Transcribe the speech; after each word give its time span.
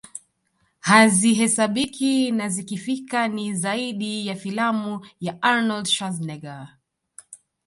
hazihesabiki 0.79 2.31
na 2.31 2.49
zikifika 2.49 3.27
ni 3.27 3.55
zaidi 3.55 4.27
ya 4.27 4.35
filamu 4.35 5.07
ya 5.19 5.41
Arnold 5.41 5.85
Schwarzenegger 5.87 6.77